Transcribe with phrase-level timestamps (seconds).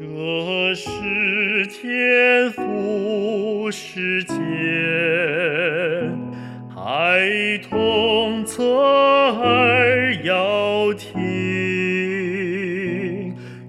[0.00, 0.06] 这
[0.74, 0.88] 是
[1.66, 4.34] 天赋世界，
[6.74, 11.20] 孩童侧耳要听，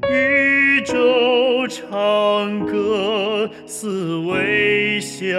[0.10, 5.36] 宇宙唱歌思维相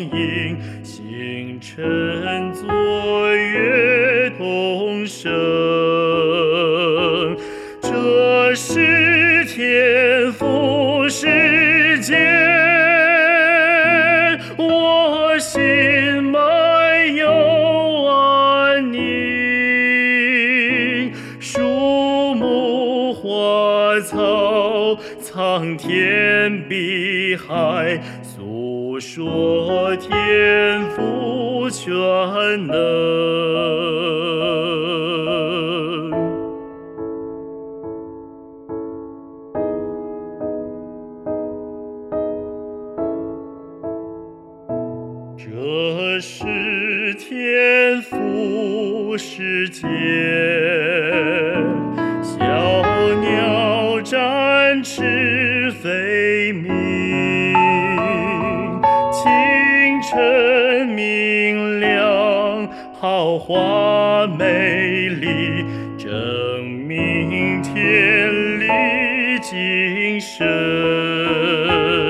[0.00, 2.66] 应，星辰作
[3.36, 5.28] 乐同声。
[7.82, 8.80] 这是
[12.02, 12.16] 世界，
[14.56, 15.60] 我心
[16.22, 17.28] 满有
[18.06, 19.00] 安宁。
[21.38, 21.60] 树
[22.34, 31.92] 木花草，苍天碧海，诉说天父全
[32.66, 33.29] 能。
[45.42, 49.86] 这是天赋世界，
[52.22, 52.44] 小
[53.22, 57.54] 鸟展翅飞鸣，
[59.10, 59.22] 清
[60.02, 62.68] 晨明亮，
[63.00, 65.64] 好花美丽，
[65.96, 68.30] 证明天
[68.60, 68.66] 理
[69.40, 72.09] 精神。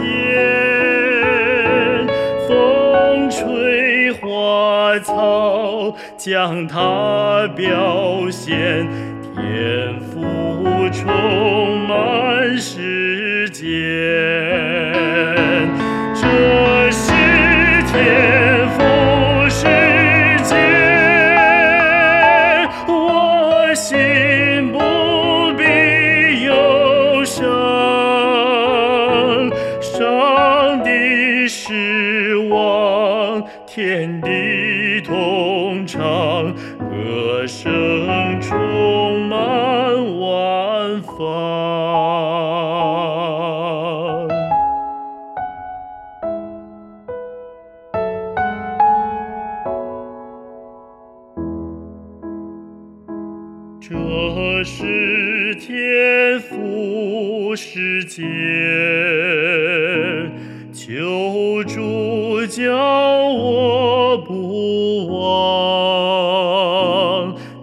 [2.48, 8.88] 风吹花草将它表现，
[9.34, 11.06] 天赋充
[11.86, 12.21] 满
[31.72, 39.38] 帝是王，天地同唱，歌声充满
[40.20, 41.18] 万方。
[53.80, 58.22] 这是天赋世界，
[60.72, 60.92] 求
[61.64, 62.72] 主教
[63.28, 65.22] 我不忘。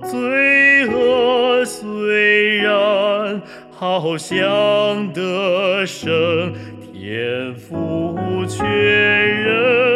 [0.04, 6.54] 罪恶虽然好像得胜，
[6.92, 9.89] 天赋却仍。